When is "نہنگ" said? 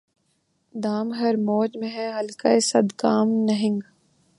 3.45-3.79